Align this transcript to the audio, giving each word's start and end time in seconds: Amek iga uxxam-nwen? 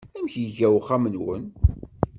Amek 0.17 0.33
iga 0.43 0.67
uxxam-nwen? 0.77 1.43